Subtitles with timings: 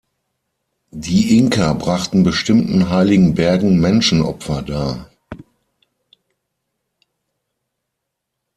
[0.89, 5.11] Die Inka brachten bestimmten heiligen Bergen Menschenopfer dar.